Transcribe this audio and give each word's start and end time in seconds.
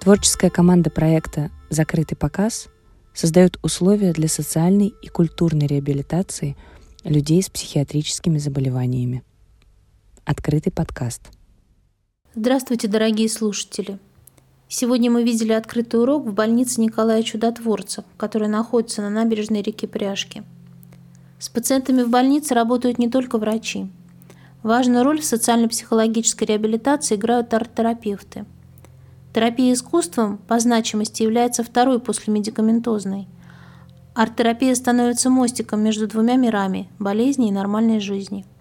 Творческая 0.00 0.48
команда 0.48 0.88
проекта 0.88 1.50
«Закрытый 1.68 2.16
показ» 2.16 2.70
создает 3.12 3.58
условия 3.62 4.14
для 4.14 4.28
социальной 4.28 4.94
и 5.02 5.08
культурной 5.08 5.66
реабилитации 5.66 6.56
людей 7.04 7.42
с 7.42 7.50
психиатрическими 7.50 8.38
заболеваниями. 8.38 9.22
Открытый 10.24 10.72
подкаст. 10.72 11.20
Здравствуйте, 12.34 12.88
дорогие 12.88 13.28
слушатели! 13.28 13.98
Сегодня 14.68 15.10
мы 15.10 15.22
видели 15.22 15.52
открытый 15.52 16.00
урок 16.00 16.24
в 16.24 16.32
больнице 16.32 16.80
Николая 16.80 17.22
Чудотворца, 17.22 18.06
которая 18.16 18.48
находится 18.48 19.02
на 19.02 19.10
набережной 19.10 19.60
реки 19.60 19.86
Пряжки. 19.86 20.44
С 21.38 21.50
пациентами 21.50 22.04
в 22.04 22.08
больнице 22.08 22.54
работают 22.54 22.98
не 22.98 23.10
только 23.10 23.36
врачи. 23.36 23.86
Важную 24.62 25.04
роль 25.04 25.20
в 25.20 25.26
социально-психологической 25.26 26.46
реабилитации 26.46 27.16
играют 27.16 27.52
арт-терапевты. 27.52 28.46
Терапия 29.34 29.72
искусством 29.72 30.38
по 30.38 30.58
значимости 30.58 31.22
является 31.22 31.62
второй 31.62 32.00
после 32.00 32.32
медикаментозной. 32.32 33.28
Арт-терапия 34.14 34.74
становится 34.74 35.30
мостиком 35.30 35.80
между 35.80 36.08
двумя 36.08 36.36
мирами– 36.36 36.88
болезни 36.98 37.48
и 37.48 37.52
нормальной 37.52 38.00
жизни– 38.00 38.44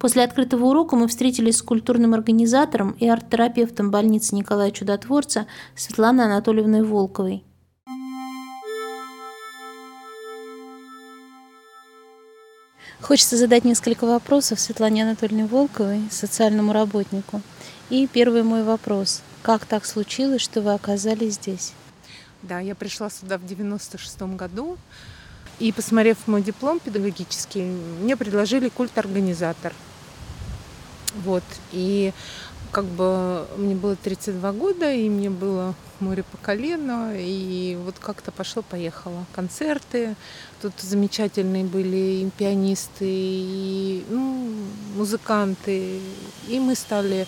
После 0.00 0.24
открытого 0.24 0.64
урока 0.64 0.96
мы 0.96 1.08
встретились 1.08 1.58
с 1.58 1.62
культурным 1.62 2.14
организатором 2.14 2.92
и 2.92 3.06
арт-терапевтом 3.06 3.90
больницы 3.90 4.34
Николая 4.34 4.70
Чудотворца 4.70 5.46
Светланой 5.76 6.24
Анатольевной 6.24 6.82
Волковой. 6.82 7.44
Хочется 13.02 13.36
задать 13.36 13.66
несколько 13.66 14.06
вопросов 14.06 14.58
Светлане 14.58 15.04
Анатольевне 15.04 15.44
Волковой, 15.44 16.00
социальному 16.10 16.72
работнику. 16.72 17.42
И 17.90 18.06
первый 18.06 18.42
мой 18.42 18.62
вопрос. 18.62 19.22
Как 19.42 19.64
так 19.64 19.86
случилось, 19.86 20.42
что 20.42 20.60
вы 20.60 20.74
оказались 20.74 21.34
здесь? 21.34 21.72
Да, 22.42 22.60
я 22.60 22.74
пришла 22.74 23.10
сюда 23.10 23.38
в 23.38 23.46
96 23.46 24.22
году. 24.22 24.78
И 25.58 25.72
посмотрев 25.72 26.16
мой 26.26 26.42
диплом 26.42 26.80
педагогический, 26.80 27.62
мне 27.62 28.16
предложили 28.16 28.68
культ-организатор– 28.68 29.74
вот. 31.14 31.42
И 31.72 32.12
как 32.72 32.84
бы 32.84 33.46
мне 33.56 33.74
было 33.74 33.96
32 33.96 34.52
года, 34.52 34.92
и 34.92 35.08
мне 35.08 35.28
было 35.28 35.74
море 35.98 36.22
по 36.22 36.38
колено, 36.38 37.12
и 37.14 37.76
вот 37.84 37.96
как-то 37.98 38.30
пошло-поехало. 38.30 39.26
Концерты, 39.34 40.14
тут 40.62 40.72
замечательные 40.80 41.64
были 41.64 41.96
и 41.96 42.30
пианисты, 42.38 43.04
и 43.06 44.04
ну, 44.08 44.50
музыканты, 44.96 46.00
и 46.48 46.58
мы 46.58 46.74
стали 46.74 47.26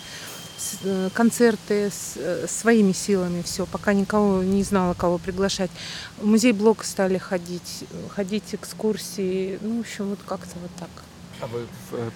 концерты 1.13 1.89
с, 1.89 2.13
э, 2.15 2.47
своими 2.47 2.91
силами 2.91 3.41
все, 3.41 3.65
пока 3.65 3.93
никого 3.93 4.43
не 4.43 4.63
знала, 4.63 4.93
кого 4.93 5.17
приглашать. 5.17 5.71
В 6.17 6.25
музей 6.25 6.51
блока 6.51 6.85
стали 6.85 7.17
ходить, 7.17 7.85
ходить 8.09 8.53
экскурсии, 8.53 9.59
ну, 9.61 9.77
в 9.77 9.79
общем, 9.81 10.09
вот 10.09 10.19
как-то 10.25 10.57
вот 10.61 10.71
так. 10.79 10.89
А 11.43 11.47
вы 11.47 11.67
э, 11.91 12.09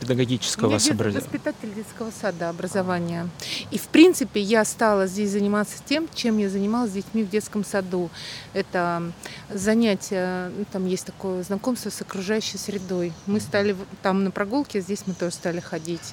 педагогического 0.00 0.72
Я 0.72 0.76
образования? 0.76 1.20
воспитатель 1.20 1.74
детского 1.74 2.10
сада 2.10 2.50
образования. 2.50 3.26
И, 3.70 3.78
в 3.78 3.88
принципе, 3.88 4.42
я 4.42 4.66
стала 4.66 5.06
здесь 5.06 5.30
заниматься 5.30 5.82
тем, 5.86 6.06
чем 6.14 6.36
я 6.36 6.50
занималась 6.50 6.90
с 6.90 6.92
детьми 6.92 7.22
в 7.22 7.30
детском 7.30 7.64
саду. 7.64 8.10
Это 8.52 9.12
занятия, 9.48 10.50
ну, 10.54 10.66
там 10.70 10.84
есть 10.84 11.06
такое 11.06 11.42
знакомство 11.42 11.88
с 11.88 12.02
окружающей 12.02 12.58
средой. 12.58 13.14
Мы 13.24 13.40
стали 13.40 13.74
там 14.02 14.24
на 14.24 14.30
прогулке, 14.30 14.82
здесь 14.82 15.04
мы 15.06 15.14
тоже 15.14 15.32
стали 15.32 15.60
ходить. 15.60 16.12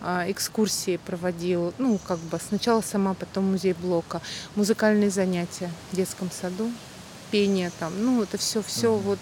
А, 0.00 0.30
экскурсии 0.30 0.96
проводил, 0.96 1.74
ну, 1.78 1.98
как 1.98 2.20
бы 2.20 2.38
сначала 2.38 2.82
сама, 2.82 3.14
потом 3.14 3.50
музей 3.50 3.72
блока. 3.72 4.22
Музыкальные 4.54 5.10
занятия 5.10 5.68
в 5.90 5.96
детском 5.96 6.30
саду, 6.30 6.70
пение 7.30 7.70
там, 7.78 7.92
ну, 8.04 8.22
это 8.22 8.38
все, 8.38 8.62
все 8.62 8.94
вот 8.94 9.18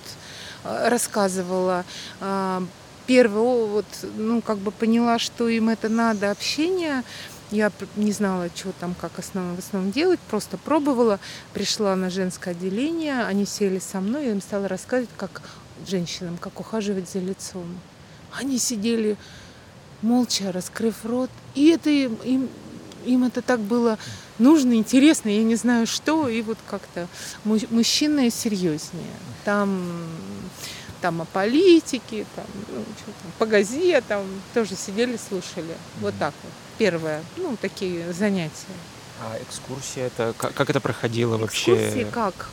Э, 0.64 0.88
рассказывала. 0.88 1.84
А, 2.20 2.62
первое, 3.06 3.66
вот, 3.66 3.86
ну, 4.16 4.42
как 4.42 4.58
бы 4.58 4.70
поняла, 4.70 5.19
что 5.19 5.48
им 5.48 5.69
это 5.69 5.88
надо, 5.88 6.30
общение. 6.30 7.04
Я 7.50 7.72
не 7.97 8.12
знала, 8.12 8.50
что 8.54 8.72
там, 8.72 8.94
как 9.00 9.18
основном, 9.18 9.56
в 9.56 9.60
основном 9.60 9.92
делать, 9.92 10.20
просто 10.20 10.58
пробовала. 10.58 11.18
Пришла 11.54 11.97
на 11.97 12.10
женское 12.10 12.50
отделение, 12.50 13.24
они 13.24 13.47
сели 13.47 13.78
со 13.78 14.00
мной, 14.00 14.26
я 14.26 14.32
им 14.32 14.42
стала 14.42 14.68
рассказывать, 14.68 15.10
как 15.16 15.41
женщинам, 15.86 16.36
как 16.36 16.60
ухаживать 16.60 17.08
за 17.08 17.20
лицом. 17.20 17.66
Они 18.32 18.58
сидели 18.58 19.16
молча, 20.02 20.52
раскрыв 20.52 21.04
рот, 21.04 21.30
и 21.54 21.70
это 21.70 21.88
им, 21.88 22.14
им, 22.24 22.48
им 23.08 23.24
это 23.24 23.42
так 23.42 23.60
было 23.60 23.98
нужно, 24.38 24.74
интересно, 24.74 25.28
я 25.30 25.42
не 25.42 25.56
знаю 25.56 25.86
что, 25.86 26.28
и 26.28 26.42
вот 26.42 26.58
как-то 26.69 27.08
мужчины 27.44 28.30
серьезнее. 28.30 29.16
Там, 29.44 30.04
там 31.00 31.22
о 31.22 31.24
политике, 31.24 32.26
там, 32.36 32.47
ну, 32.68 32.84
что 32.97 33.06
там, 33.06 33.32
по 33.38 33.47
газетам 33.47 34.24
тоже 34.54 34.74
сидели, 34.76 35.16
слушали. 35.16 35.74
Вот 36.00 36.14
так 36.18 36.34
вот. 36.42 36.52
Первое, 36.76 37.22
ну, 37.36 37.56
такие 37.60 38.12
занятия. 38.12 38.76
А 39.20 39.36
экскурсия 39.42 40.06
это 40.06 40.32
как, 40.38 40.54
как 40.54 40.70
это 40.70 40.80
проходило 40.80 41.36
вообще? 41.38 41.74
Экскурсии 41.74 42.06
как? 42.12 42.50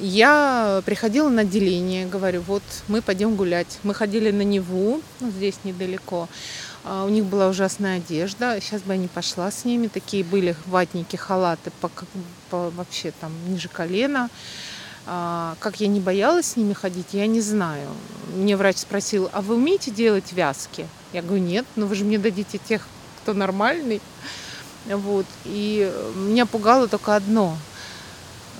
Я 0.00 0.82
приходила 0.84 1.28
на 1.28 1.42
отделение, 1.42 2.06
говорю, 2.06 2.40
вот 2.40 2.62
мы 2.88 3.02
пойдем 3.02 3.36
гулять. 3.36 3.78
Мы 3.84 3.94
ходили 3.94 4.32
на 4.32 4.42
Неву, 4.42 5.00
ну, 5.20 5.30
здесь 5.30 5.60
недалеко. 5.62 6.28
А, 6.84 7.04
у 7.04 7.08
них 7.08 7.24
была 7.24 7.48
ужасная 7.48 7.98
одежда. 7.98 8.58
Сейчас 8.60 8.82
бы 8.82 8.94
я 8.94 8.98
не 8.98 9.08
пошла 9.08 9.50
с 9.50 9.64
ними. 9.64 9.88
Такие 9.88 10.24
были 10.24 10.56
ватники, 10.66 11.16
халаты 11.16 11.70
по, 11.80 11.90
по 12.50 12.70
вообще 12.70 13.12
там 13.20 13.32
ниже 13.48 13.68
колена. 13.68 14.28
А, 15.06 15.56
как 15.60 15.80
я 15.80 15.86
не 15.86 16.00
боялась 16.00 16.46
с 16.46 16.56
ними 16.56 16.72
ходить, 16.72 17.08
я 17.12 17.26
не 17.26 17.40
знаю. 17.40 17.88
Мне 18.34 18.56
врач 18.56 18.78
спросил, 18.78 19.28
а 19.32 19.40
вы 19.40 19.56
умеете 19.56 19.90
делать 19.90 20.32
вязки? 20.32 20.86
Я 21.12 21.22
говорю, 21.22 21.42
нет, 21.42 21.66
но 21.76 21.86
вы 21.86 21.94
же 21.94 22.04
мне 22.04 22.18
дадите 22.18 22.58
тех, 22.58 22.86
кто 23.22 23.34
нормальный. 23.34 24.00
Вот. 24.86 25.26
И 25.44 25.92
меня 26.14 26.46
пугало 26.46 26.88
только 26.88 27.16
одно– 27.16 27.56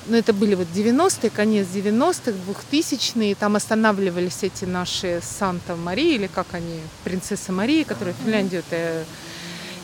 ну, 0.06 0.16
это 0.16 0.32
были 0.32 0.54
вот 0.54 0.68
90-е, 0.74 1.30
конец 1.30 1.66
90-х, 1.66 2.32
2000-е, 2.72 3.34
там 3.34 3.56
останавливались 3.56 4.42
эти 4.42 4.64
наши 4.64 5.20
Санта-Мария, 5.22 6.14
или 6.14 6.26
как 6.26 6.46
они, 6.52 6.80
принцесса 7.04 7.52
Мария, 7.52 7.84
которая 7.84 8.14
в 8.14 8.24
Финляндию 8.24 8.62
это 8.68 9.04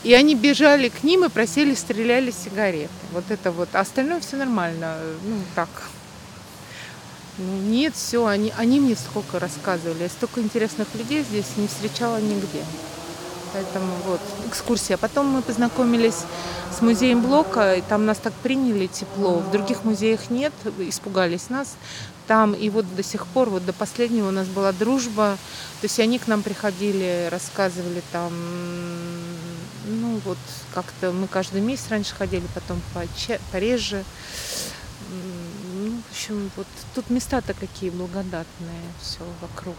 и 0.06 0.14
они 0.14 0.36
бежали 0.36 0.88
к 0.88 1.02
ним 1.02 1.24
и 1.24 1.28
просили, 1.28 1.74
стреляли 1.74 2.30
сигареты. 2.30 2.92
Вот 3.10 3.24
это 3.28 3.50
вот. 3.50 3.68
А 3.72 3.80
остальное 3.80 4.20
все 4.20 4.36
нормально. 4.36 4.98
Ну, 5.24 5.40
так. 5.56 5.68
Ну, 7.38 7.56
нет, 7.62 7.94
все, 7.96 8.24
они, 8.24 8.52
они 8.56 8.78
мне 8.78 8.94
столько 8.94 9.40
рассказывали. 9.40 10.04
Я 10.04 10.08
столько 10.08 10.40
интересных 10.40 10.86
людей 10.94 11.24
здесь 11.24 11.56
не 11.56 11.66
встречала 11.66 12.20
нигде. 12.20 12.64
Поэтому 13.52 13.92
вот, 14.06 14.20
экскурсия. 14.48 14.96
Потом 14.96 15.26
мы 15.26 15.42
познакомились 15.42 16.24
с 16.76 16.82
музеем 16.82 17.22
Блока, 17.22 17.74
и 17.74 17.80
там 17.80 18.06
нас 18.06 18.18
так 18.18 18.32
приняли 18.34 18.86
тепло. 18.86 19.38
В 19.38 19.50
других 19.50 19.84
музеях 19.84 20.30
нет, 20.30 20.52
испугались 20.78 21.48
нас. 21.48 21.76
Там 22.26 22.54
и 22.54 22.68
вот 22.70 22.84
до 22.96 23.02
сих 23.02 23.26
пор, 23.26 23.50
вот 23.50 23.64
до 23.64 23.72
последнего 23.72 24.28
у 24.28 24.32
нас 24.32 24.48
была 24.48 24.72
дружба. 24.72 25.38
То 25.80 25.84
есть 25.84 26.00
они 26.00 26.18
к 26.18 26.26
нам 26.26 26.42
приходили, 26.42 27.28
рассказывали 27.30 28.02
там, 28.12 28.32
ну 29.86 30.20
вот 30.24 30.38
как-то 30.74 31.12
мы 31.12 31.28
каждый 31.28 31.60
месяц 31.60 31.84
раньше 31.88 32.14
ходили, 32.14 32.44
потом 32.54 32.80
пореже. 33.52 34.04
Ну, 35.10 35.92
в 35.92 36.10
общем, 36.10 36.50
вот 36.56 36.66
тут 36.94 37.10
места-то 37.10 37.54
какие 37.54 37.90
благодатные, 37.90 38.82
все 39.00 39.20
вокруг. 39.40 39.76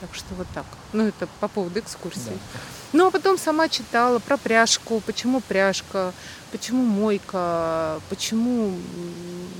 Так 0.00 0.14
что 0.14 0.34
вот 0.34 0.46
так. 0.54 0.66
Ну, 0.92 1.04
это 1.04 1.26
по 1.40 1.48
поводу 1.48 1.80
экскурсии. 1.80 2.28
Да. 2.28 2.60
Ну, 2.92 3.06
а 3.06 3.10
потом 3.10 3.38
сама 3.38 3.68
читала 3.68 4.18
про 4.18 4.36
пряжку, 4.36 5.00
почему 5.00 5.40
пряжка, 5.40 6.12
почему 6.52 6.82
мойка, 6.82 8.00
почему 8.08 8.74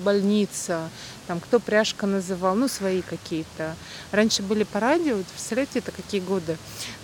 больница, 0.05 0.89
там, 1.27 1.41
кто 1.41 1.59
пряжка 1.59 2.07
называл, 2.07 2.55
ну, 2.55 2.69
свои 2.69 3.03
какие-то. 3.03 3.75
Раньше 4.13 4.43
были 4.43 4.65
по 4.65 4.79
радио, 4.79 5.17
представляете, 5.17 5.81
это 5.81 5.91
какие 5.91 6.21
годы? 6.21 6.57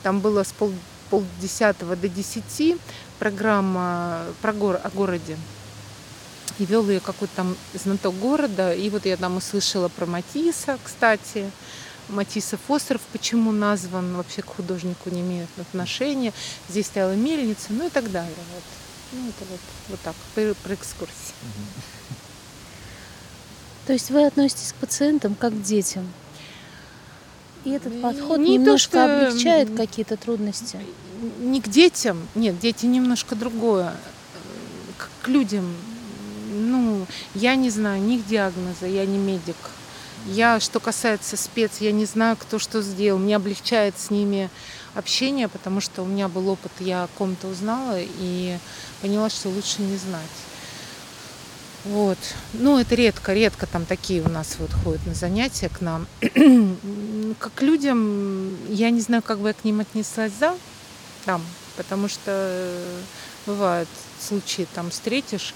Там 0.03 0.21
было 0.21 0.43
с 0.43 0.53
пол, 0.53 0.73
полдесятого 1.11 1.97
до 1.97 2.09
десяти 2.09 2.79
программа 3.19 4.25
про 4.41 4.53
гор, 4.53 4.81
о 4.83 4.89
городе. 4.91 5.37
И 6.59 6.65
вел 6.65 6.89
ее 6.89 7.01
какой-то 7.01 7.35
там 7.37 7.57
знаток 7.75 8.15
города. 8.19 8.73
И 8.73 8.89
вот 8.91 9.05
я 9.05 9.17
там 9.17 9.37
услышала 9.37 9.89
про 9.89 10.07
Матисса, 10.07 10.79
кстати, 10.83 11.51
Матисов 12.09 12.61
остров, 12.69 13.01
почему 13.13 13.53
назван, 13.53 14.17
вообще 14.17 14.43
к 14.43 14.47
художнику 14.47 15.11
не 15.11 15.21
имеет 15.21 15.49
отношения. 15.59 16.33
Здесь 16.69 16.87
стояла 16.87 17.13
мельница, 17.13 17.67
ну 17.71 17.87
и 17.87 17.91
так 17.91 18.11
далее. 18.11 18.35
Вот. 18.55 18.63
Ну, 19.13 19.29
это 19.29 19.51
вот, 19.51 19.61
вот 19.89 20.01
так, 20.01 20.15
про, 20.35 20.55
про 20.55 20.75
экскурсии. 20.75 21.35
То 23.87 23.93
есть 23.93 24.11
вы 24.11 24.27
относитесь 24.27 24.73
к 24.73 24.77
пациентам 24.77 25.35
как 25.35 25.53
к 25.53 25.63
детям? 25.63 26.07
И 27.65 27.71
этот 27.71 28.01
подход 28.01 28.39
не 28.39 28.57
немножко 28.57 28.93
то, 28.93 29.07
что... 29.07 29.27
облегчает 29.27 29.77
какие-то 29.77 30.17
трудности? 30.17 30.79
Не 31.41 31.61
к 31.61 31.69
детям, 31.69 32.27
нет, 32.35 32.59
дети 32.59 32.87
немножко 32.87 33.37
другое. 33.37 33.95
к 35.23 35.29
людям, 35.29 35.75
ну, 36.53 37.07
я 37.35 37.55
не 37.55 37.71
знаю 37.71 38.01
них 38.03 38.27
диагноза, 38.27 38.87
я 38.87 39.07
не 39.07 39.19
медик. 39.19 39.57
Я, 40.27 40.61
что 40.61 40.79
касается 40.79 41.37
спец, 41.37 41.79
я 41.81 41.91
не 41.93 42.05
знаю, 42.05 42.37
кто 42.37 42.59
что 42.59 42.81
сделал. 42.81 43.19
Мне 43.19 43.37
облегчает 43.37 43.95
с 43.99 44.11
ними 44.11 44.51
общение, 44.95 45.49
потому 45.49 45.81
что 45.81 46.03
у 46.03 46.07
меня 46.07 46.29
был 46.29 46.49
опыт, 46.49 46.73
я 46.79 47.05
о 47.05 47.09
ком-то 47.19 47.49
узнала 47.49 47.97
и 47.99 48.59
поняла, 49.01 49.31
что 49.31 49.49
лучше 49.49 49.83
не 49.83 49.97
знать. 49.97 50.31
Вот. 51.85 52.19
Ну, 52.53 52.79
это 52.79 52.95
редко, 52.95 53.33
редко 53.33 53.67
там 53.67 53.85
такие 53.85 54.23
у 54.23 54.29
нас 54.29 54.57
вот 54.61 54.71
ходят 54.73 55.05
на 55.07 55.15
занятия 55.15 55.69
к 55.69 55.81
нам. 55.81 56.07
как 57.41 57.61
людям, 57.61 58.57
я 58.69 58.91
не 58.91 59.01
знаю, 59.01 59.23
как 59.23 59.41
бы 59.41 59.49
я 59.49 59.55
к 59.55 59.65
ним 59.65 59.81
отнеслась, 59.81 60.33
да, 60.39 60.55
там, 61.25 61.43
потому 61.77 62.09
что 62.09 62.79
бывают 63.47 63.89
случаи, 64.21 64.69
там 64.75 64.91
встретишь, 64.91 65.55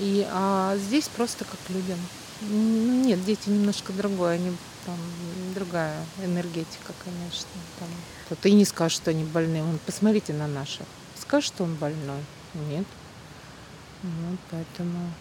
и, 0.00 0.26
а 0.32 0.76
здесь 0.76 1.06
просто 1.06 1.44
как 1.44 1.60
людям. 1.68 1.98
Ну, 2.40 3.04
нет, 3.04 3.24
дети 3.24 3.48
немножко 3.48 3.92
другое, 3.92 4.34
они 4.34 4.52
там 4.84 4.98
другая 5.54 5.96
энергетика, 6.22 6.92
конечно. 7.04 7.48
Там. 7.78 7.88
То 8.28 8.36
ты 8.36 8.52
не 8.52 8.64
скажешь, 8.64 8.96
что 8.96 9.10
они 9.10 9.24
больные. 9.24 9.62
Вон, 9.62 9.78
посмотрите 9.84 10.32
на 10.32 10.46
наших. 10.46 10.86
Скажешь, 11.18 11.48
что 11.48 11.64
он 11.64 11.74
больной? 11.74 12.20
Нет. 12.68 12.86
Ну, 14.02 14.36
поэтому... 14.50 15.12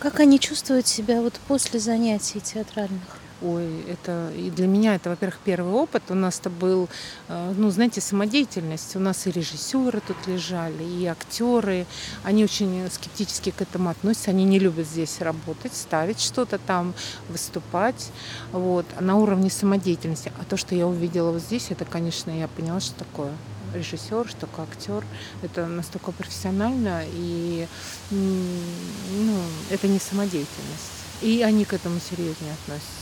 Как 0.00 0.18
они 0.18 0.40
чувствуют 0.40 0.86
себя 0.88 1.20
вот 1.20 1.34
после 1.46 1.78
занятий 1.78 2.40
театральных? 2.40 3.18
Ой, 3.44 3.82
это 3.88 4.30
и 4.36 4.50
для 4.50 4.68
меня 4.68 4.94
это, 4.94 5.10
во-первых, 5.10 5.40
первый 5.44 5.72
опыт. 5.72 6.04
У 6.10 6.14
нас-то 6.14 6.48
был, 6.48 6.88
э, 7.28 7.54
ну, 7.56 7.70
знаете, 7.70 8.00
самодеятельность. 8.00 8.94
У 8.94 9.00
нас 9.00 9.26
и 9.26 9.32
режиссеры 9.32 10.00
тут 10.00 10.16
лежали, 10.28 10.84
и 10.84 11.06
актеры. 11.06 11.86
Они 12.22 12.44
очень 12.44 12.88
скептически 12.90 13.50
к 13.50 13.60
этому 13.60 13.90
относятся. 13.90 14.30
Они 14.30 14.44
не 14.44 14.60
любят 14.60 14.86
здесь 14.86 15.20
работать, 15.20 15.74
ставить 15.74 16.20
что-то 16.20 16.58
там, 16.58 16.94
выступать. 17.28 18.12
Вот. 18.52 18.86
На 19.00 19.16
уровне 19.16 19.50
самодеятельности. 19.50 20.32
А 20.40 20.44
то, 20.44 20.56
что 20.56 20.76
я 20.76 20.86
увидела 20.86 21.32
вот 21.32 21.42
здесь, 21.42 21.66
это, 21.70 21.84
конечно, 21.84 22.30
я 22.30 22.46
поняла, 22.46 22.78
что 22.78 22.94
такое 22.94 23.32
режиссер, 23.74 24.28
что 24.28 24.46
как 24.46 24.68
актер. 24.70 25.04
Это 25.42 25.66
настолько 25.66 26.12
профессионально, 26.12 27.02
и 27.06 27.66
ну, 28.10 29.38
это 29.70 29.88
не 29.88 29.98
самодеятельность. 29.98 30.92
И 31.22 31.42
они 31.42 31.64
к 31.64 31.72
этому 31.72 31.98
серьезнее 31.98 32.52
относятся. 32.52 33.01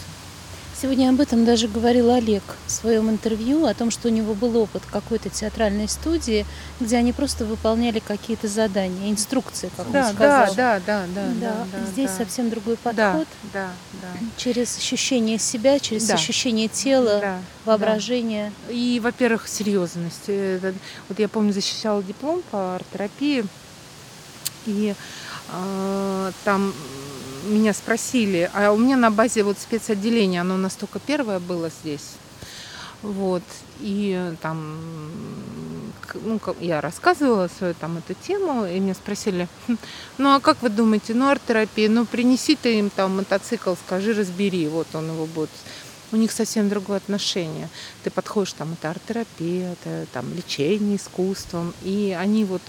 Сегодня 0.81 1.11
об 1.11 1.21
этом 1.21 1.45
даже 1.45 1.69
говорил 1.69 2.11
Олег 2.11 2.43
в 2.67 2.71
своем 2.71 3.11
интервью, 3.11 3.67
о 3.67 3.75
том, 3.75 3.91
что 3.91 4.09
у 4.09 4.11
него 4.11 4.33
был 4.33 4.57
опыт 4.57 4.83
какой-то 4.91 5.29
театральной 5.29 5.87
студии, 5.89 6.47
где 6.81 6.97
они 6.97 7.13
просто 7.13 7.45
выполняли 7.45 7.99
какие-то 7.99 8.49
задания, 8.49 9.11
инструкции, 9.11 9.71
как 9.77 9.91
да, 9.91 10.09
он 10.09 10.15
сказал. 10.15 10.55
Да, 10.55 10.81
да, 10.87 11.05
да, 11.15 11.27
да. 11.27 11.33
да, 11.39 11.67
да 11.71 11.87
здесь 11.93 12.11
да. 12.13 12.17
совсем 12.17 12.49
другой 12.49 12.79
подход. 12.79 13.29
Да, 13.53 13.53
да, 13.53 13.71
да. 14.01 14.09
Через 14.39 14.79
ощущение 14.79 15.39
себя, 15.39 15.79
через 15.81 16.07
да. 16.07 16.15
ощущение 16.15 16.69
тела, 16.69 17.21
да, 17.21 17.39
воображения. 17.67 18.51
Да. 18.67 18.73
И, 18.73 19.01
во-первых, 19.01 19.49
серьезность. 19.49 20.31
Вот 21.11 21.19
я 21.19 21.29
помню, 21.29 21.53
защищала 21.53 22.03
диплом 22.03 22.43
по 22.51 22.77
арт-терапии, 22.77 23.45
и 24.65 24.95
э, 25.53 26.33
там 26.45 26.73
меня 27.45 27.73
спросили, 27.73 28.51
а 28.55 28.73
у 28.73 28.77
меня 28.77 28.97
на 28.97 29.11
базе 29.11 29.43
вот 29.43 29.59
спецотделения, 29.59 30.41
оно 30.41 30.57
настолько 30.57 30.99
первое 30.99 31.39
было 31.39 31.71
здесь. 31.83 32.15
Вот, 33.03 33.43
и 33.81 34.35
там, 34.43 34.77
ну, 36.15 36.39
я 36.61 36.83
рассказывала 36.83 37.49
свою 37.49 37.73
там 37.75 37.97
эту 37.97 38.15
тему, 38.15 38.67
и 38.67 38.79
меня 38.79 38.95
спросили, 38.95 39.49
«Хм, 39.67 39.79
ну, 40.19 40.35
а 40.35 40.41
как 40.41 40.61
вы 40.61 40.69
думаете, 40.69 41.15
ну, 41.15 41.29
арт-терапия, 41.29 41.89
ну, 41.89 42.05
принеси 42.05 42.57
ты 42.57 42.79
им 42.79 42.91
там 42.91 43.17
мотоцикл, 43.17 43.73
скажи, 43.87 44.13
разбери, 44.13 44.69
вот 44.69 44.87
он 44.93 45.07
его 45.07 45.25
будет 45.25 45.51
у 46.13 46.17
них 46.17 46.33
совсем 46.33 46.69
другое 46.69 46.99
отношение. 46.99 47.69
Ты 48.03 48.11
подходишь, 48.11 48.53
там, 48.53 48.73
это 48.73 48.91
арт-терапия, 48.91 49.73
это 49.73 50.07
там 50.13 50.33
лечение 50.35 50.97
искусством, 50.97 51.75
и 51.83 52.17
они 52.19 52.45
вот 52.45 52.63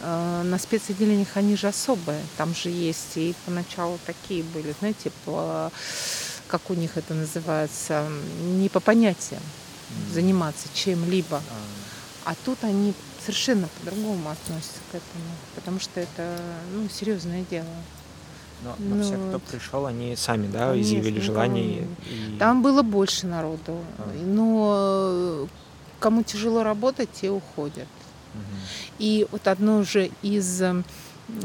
э, 0.00 0.42
на 0.44 0.58
спецотделениях, 0.58 1.36
они 1.36 1.56
же 1.56 1.68
особые, 1.68 2.20
там 2.36 2.54
же 2.54 2.70
есть, 2.70 3.16
и 3.16 3.34
поначалу 3.46 3.98
такие 4.06 4.42
были, 4.42 4.74
знаете, 4.78 5.12
по, 5.24 5.70
как 6.48 6.70
у 6.70 6.74
них 6.74 6.96
это 6.96 7.14
называется, 7.14 8.08
не 8.42 8.68
по 8.68 8.80
понятиям 8.80 9.42
mm. 9.42 10.14
заниматься 10.14 10.68
чем-либо. 10.74 11.36
Mm. 11.36 11.42
А 12.24 12.34
тут 12.44 12.58
они 12.62 12.94
совершенно 13.20 13.68
по-другому 13.78 14.30
относятся 14.30 14.80
к 14.90 14.94
этому, 14.94 15.30
потому 15.54 15.80
что 15.80 16.00
это 16.00 16.40
ну, 16.72 16.88
серьезное 16.88 17.44
дело. 17.50 17.66
Но, 18.64 18.74
но 18.78 18.96
ну, 18.96 19.02
все, 19.02 19.16
кто 19.16 19.38
пришел, 19.38 19.86
они 19.86 20.16
сами, 20.16 20.46
да, 20.48 20.70
конечно, 20.70 20.80
изъявили 20.82 21.20
желание. 21.20 21.86
И... 22.10 22.36
Там 22.38 22.62
было 22.62 22.82
больше 22.82 23.26
народу. 23.26 23.78
А. 23.98 24.12
Но 24.24 25.48
кому 26.00 26.22
тяжело 26.22 26.62
работать, 26.62 27.10
те 27.12 27.30
уходят. 27.30 27.88
Угу. 28.34 28.42
И 28.98 29.26
вот 29.30 29.46
одно 29.46 29.84
же 29.84 30.10
из 30.22 30.62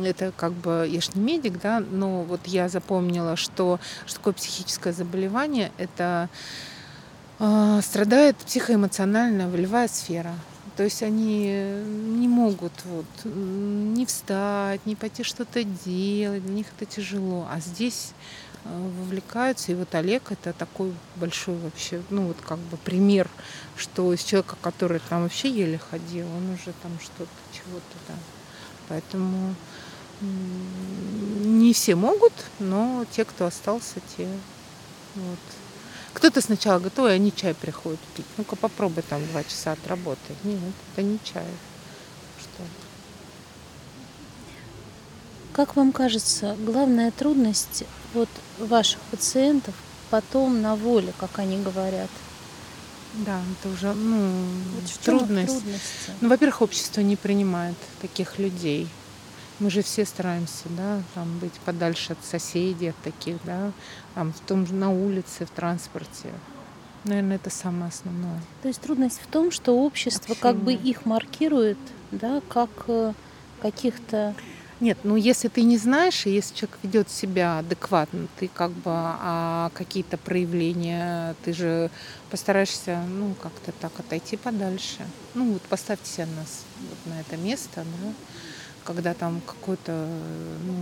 это 0.03 0.31
как 0.35 0.53
бы, 0.53 0.87
я 0.89 1.01
ж 1.01 1.13
не 1.13 1.21
медик, 1.21 1.59
да, 1.59 1.79
но 1.79 2.23
вот 2.23 2.41
я 2.45 2.69
запомнила, 2.69 3.35
что, 3.35 3.79
что 4.05 4.15
такое 4.15 4.33
психическое 4.33 4.93
заболевание, 4.93 5.71
это 5.77 6.29
э, 7.39 7.81
страдает 7.83 8.37
психоэмоциональная 8.37 9.49
волевая 9.49 9.87
сфера. 9.87 10.33
То 10.75 10.83
есть 10.83 11.03
они 11.03 11.45
не 11.45 12.27
могут 12.27 12.73
вот, 12.85 13.05
не 13.25 14.05
встать, 14.05 14.85
не 14.85 14.95
пойти 14.95 15.23
что-то 15.23 15.63
делать, 15.63 16.43
для 16.43 16.53
них 16.53 16.67
это 16.75 16.89
тяжело. 16.89 17.47
А 17.49 17.59
здесь 17.59 18.13
э, 18.65 18.89
вовлекаются. 18.99 19.71
И 19.71 19.75
вот 19.75 19.93
Олег 19.93 20.31
это 20.31 20.51
такой 20.51 20.91
большой 21.15 21.57
вообще, 21.57 22.01
ну 22.09 22.27
вот 22.27 22.37
как 22.41 22.57
бы 22.57 22.77
пример, 22.77 23.29
что 23.77 24.13
из 24.13 24.23
человека, 24.23 24.57
который 24.61 24.99
там 25.09 25.23
вообще 25.23 25.49
еле 25.49 25.77
ходил, 25.77 26.25
он 26.25 26.49
уже 26.49 26.73
там 26.81 26.91
что-то, 26.99 27.29
чего-то, 27.51 27.95
да. 28.07 28.15
Поэтому 28.89 29.55
не 30.21 31.73
все 31.73 31.95
могут, 31.95 32.33
но 32.59 33.05
те, 33.11 33.25
кто 33.25 33.45
остался, 33.45 33.95
те 34.17 34.27
вот, 35.15 35.39
кто-то 36.13 36.41
сначала 36.41 36.77
говорит, 36.77 36.99
ой, 36.99 37.15
они 37.15 37.33
чай 37.35 37.53
приходят 37.53 37.99
пить. 38.15 38.25
Ну-ка 38.37 38.55
попробуй 38.55 39.03
там 39.03 39.25
два 39.27 39.43
часа 39.43 39.73
отработать. 39.73 40.37
Нет, 40.43 40.59
это 40.93 41.05
не 41.05 41.19
чай. 41.23 41.45
Что? 42.39 42.63
Как 45.53 45.75
вам 45.75 45.91
кажется, 45.91 46.55
главная 46.59 47.11
трудность 47.11 47.83
вот 48.13 48.29
ваших 48.59 48.99
пациентов 49.11 49.75
потом 50.09 50.61
на 50.61 50.75
воле, 50.75 51.13
как 51.19 51.39
они 51.39 51.61
говорят? 51.61 52.09
Да, 53.13 53.39
это 53.59 53.69
уже 53.69 53.93
ну, 53.93 54.31
вот 54.75 54.91
трудность. 55.03 55.61
Ну, 56.21 56.29
во-первых, 56.29 56.61
общество 56.61 57.01
не 57.01 57.15
принимает 57.15 57.75
таких 58.01 58.39
людей. 58.39 58.87
Мы 59.63 59.69
же 59.69 59.81
все 59.81 60.03
стараемся, 60.03 60.65
да, 60.77 61.01
там 61.15 61.39
быть 61.39 61.53
подальше 61.63 62.11
от 62.11 62.25
соседей, 62.25 62.89
от 62.89 62.97
таких, 62.97 63.37
да, 63.45 63.71
там 64.13 64.33
в 64.33 64.39
том 64.41 64.67
же 64.67 64.73
на 64.73 64.91
улице, 64.91 65.45
в 65.45 65.51
транспорте. 65.51 66.31
Наверное, 67.05 67.37
это 67.37 67.49
самое 67.49 67.87
основное. 67.87 68.41
То 68.61 68.67
есть 68.67 68.81
трудность 68.81 69.21
в 69.21 69.27
том, 69.27 69.51
что 69.51 69.71
общество 69.71 70.33
Общение. 70.33 70.41
как 70.41 70.57
бы 70.57 70.73
их 70.73 71.05
маркирует, 71.05 71.77
да, 72.11 72.41
как 72.49 72.71
э, 72.87 73.13
каких-то 73.61 74.35
нет, 74.81 74.97
ну 75.03 75.15
если 75.15 75.47
ты 75.47 75.61
не 75.61 75.77
знаешь, 75.77 76.25
и 76.25 76.31
если 76.31 76.55
человек 76.55 76.77
ведет 76.83 77.09
себя 77.09 77.59
адекватно, 77.59 78.27
ты 78.37 78.49
как 78.53 78.71
бы 78.71 78.91
а 78.91 79.71
какие-то 79.73 80.17
проявления, 80.17 81.37
ты 81.45 81.53
же 81.53 81.89
постараешься, 82.29 83.01
ну, 83.07 83.33
как-то 83.41 83.71
так 83.71 83.97
отойти 83.97 84.35
подальше. 84.35 85.07
Ну, 85.35 85.53
вот 85.53 85.61
поставьте 85.61 86.11
себя 86.11 86.25
нас 86.35 86.65
вот 86.81 87.13
на 87.13 87.21
это 87.21 87.37
место, 87.37 87.85
да, 87.85 88.13
когда 88.83 89.13
там 89.13 89.41
какой-то, 89.45 90.07
ну, 90.65 90.73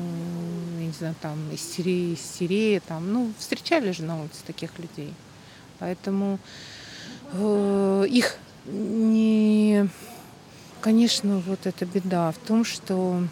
я 0.79 0.85
не 0.85 0.93
знаю, 0.93 1.15
там 1.21 1.37
истерия, 1.53 2.13
истерия, 2.13 2.79
там, 2.79 3.11
ну, 3.11 3.31
встречали 3.37 3.91
же 3.91 4.03
на 4.03 4.19
улице 4.19 4.43
таких 4.45 4.77
людей. 4.79 5.13
Поэтому 5.79 6.39
э, 7.33 8.05
их 8.09 8.37
не... 8.65 9.89
Конечно, 10.81 11.39
вот 11.39 11.65
эта 11.65 11.85
беда 11.85 12.31
в 12.31 12.37
том, 12.37 12.65
что 12.65 13.23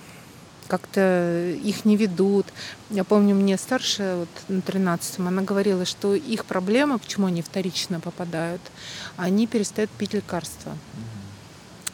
как-то 0.70 1.50
их 1.64 1.84
не 1.84 1.98
ведут. 1.98 2.46
Я 2.92 3.04
помню, 3.04 3.36
мне 3.36 3.58
старшая 3.58 4.18
вот, 4.18 4.30
на 4.48 4.60
13-м, 4.60 5.28
она 5.28 5.42
говорила, 5.42 5.84
что 5.84 6.14
их 6.14 6.46
проблема, 6.46 7.00
почему 7.00 7.26
они 7.26 7.42
вторично 7.42 8.00
попадают, 8.00 8.62
они 9.18 9.48
перестают 9.48 9.90
пить 9.90 10.14
лекарства. 10.14 10.78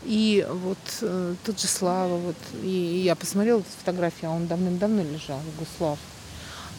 И 0.06 0.46
вот 0.50 0.78
э, 1.02 1.36
тот 1.46 1.60
же 1.60 1.68
Слава, 1.68 2.16
вот, 2.16 2.36
и, 2.62 2.68
и 2.68 3.04
я 3.04 3.16
посмотрела 3.16 3.64
фотографию, 3.80 4.32
а 4.32 4.36
он 4.36 4.48
давным-давно 4.48 5.02
лежал, 5.02 5.40
Гуслав. 5.58 5.98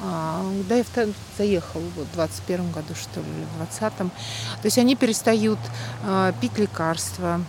А, 0.01 0.45
да, 0.69 0.77
я 0.77 0.85
в, 0.85 1.15
заехал 1.37 1.81
вот, 1.97 2.07
в 2.07 2.13
21 2.15 2.71
году, 2.71 2.95
что 2.95 3.21
ли, 3.21 3.27
в 3.59 3.63
20-м. 3.63 4.11
То 4.11 4.67
есть 4.67 4.79
они 4.79 4.95
перестают 4.95 5.59
э, 6.05 6.33
пить 6.41 6.57
лекарства. 6.59 7.41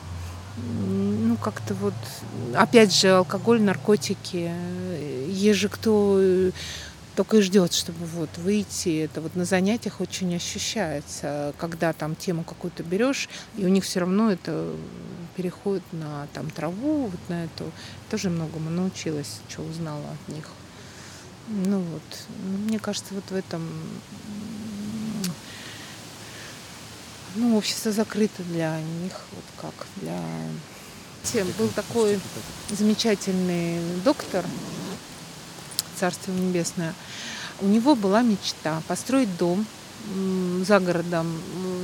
Ну, 0.57 1.38
как-то 1.38 1.75
вот, 1.75 1.93
опять 2.55 2.91
же, 2.91 3.10
алкоголь, 3.10 3.62
наркотики. 3.62 4.51
Есть 5.27 5.60
же 5.60 5.69
кто 5.69 6.19
только 7.17 7.38
и 7.38 7.41
ждет, 7.41 7.74
чтобы 7.74 8.05
вот 8.05 8.29
выйти. 8.38 9.03
Это 9.03 9.21
вот 9.21 9.36
на 9.36 9.43
занятиях 9.43 10.01
очень 10.01 10.36
ощущается, 10.36 11.51
когда 11.57 11.91
там 11.91 12.15
тему 12.15 12.43
какую-то 12.43 12.83
берешь, 12.83 13.27
и 13.57 13.65
у 13.65 13.69
них 13.69 13.86
все 13.86 14.01
равно 14.01 14.31
это 14.31 14.75
переходит 15.36 15.81
на 15.91 16.27
там 16.33 16.51
траву, 16.51 17.07
вот 17.07 17.19
на 17.27 17.45
эту. 17.45 17.71
Тоже 18.12 18.29
многому 18.29 18.69
научилась, 18.69 19.39
что 19.50 19.63
узнала 19.63 20.05
от 20.12 20.33
них. 20.36 20.45
Ну 21.47 21.79
вот, 21.79 22.03
мне 22.67 22.77
кажется, 22.77 23.15
вот 23.15 23.24
в 23.31 23.36
этом 23.36 23.67
ну, 27.33 27.57
общество 27.57 27.91
закрыто 27.91 28.43
для 28.43 28.79
них, 28.79 29.13
вот 29.31 29.45
как 29.59 29.88
для... 30.01 30.21
Тем 31.24 31.47
был 31.57 31.67
такой 31.69 32.19
замечательный 32.69 33.79
доктор, 34.05 34.45
Царство 36.00 36.32
Небесное. 36.32 36.94
У 37.62 37.68
него 37.68 37.96
была 37.96 38.22
мечта 38.22 38.82
построить 38.88 39.36
дом 39.38 39.66
за 40.66 40.80
городом. 40.80 41.27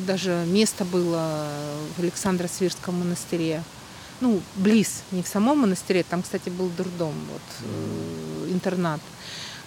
Даже 0.05 0.46
место 0.48 0.86
было 0.86 1.48
в 1.98 2.01
Александро-Свирском 2.01 3.00
монастыре. 3.00 3.63
Ну, 4.22 4.41
близ, 4.55 5.03
не 5.12 5.24
в 5.24 5.27
самом 5.27 5.60
монастыре, 5.60 6.03
там, 6.03 6.22
кстати, 6.22 6.50
был 6.50 6.70
дурдом, 6.70 7.13
вот, 7.32 7.41
э, 7.63 8.51
интернат 8.51 9.01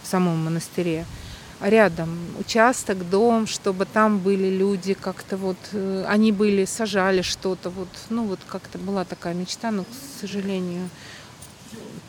в 0.03 0.07
самом 0.07 0.45
монастыре 0.45 1.05
рядом 1.61 2.17
участок, 2.39 3.09
дом, 3.11 3.47
чтобы 3.47 3.85
там 3.87 4.19
были 4.19 4.49
люди, 4.49 4.95
как-то 4.95 5.37
вот 5.37 5.57
э, 5.73 6.05
они 6.09 6.33
были, 6.33 6.65
сажали 6.65 7.23
что-то, 7.23 7.71
вот, 7.71 7.89
ну 8.09 8.25
вот 8.25 8.41
как-то 8.47 8.79
была 8.79 9.05
такая 9.05 9.35
мечта, 9.35 9.71
но, 9.71 9.85
к 9.85 10.21
сожалению, 10.21 10.89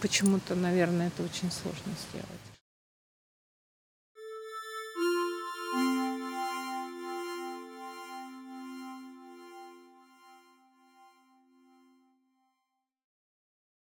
почему-то, 0.02 0.56
наверное, 0.56 1.08
это 1.08 1.24
очень 1.24 1.52
сложно 1.52 1.94
сделать. 2.10 2.47